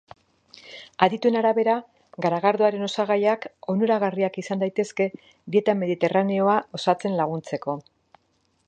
Adituen 1.07 1.35
arabera, 1.41 1.75
garagardoaren 2.27 2.87
osagaiak 2.87 3.45
onuragarriak 3.75 4.41
izan 4.45 4.65
daitezke 4.65 5.09
dieta 5.57 5.77
mediterraneoa 5.85 6.59
osatzen 6.81 7.21
laguntzeko. 7.23 7.81